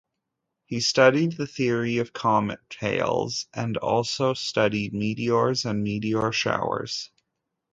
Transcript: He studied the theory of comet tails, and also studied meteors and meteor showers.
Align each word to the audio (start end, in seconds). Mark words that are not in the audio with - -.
He 0.65 0.79
studied 0.79 1.33
the 1.33 1.45
theory 1.45 1.99
of 1.99 2.11
comet 2.11 2.57
tails, 2.71 3.45
and 3.53 3.77
also 3.77 4.33
studied 4.33 4.95
meteors 4.95 5.63
and 5.63 5.83
meteor 5.83 6.31
showers. 6.31 7.11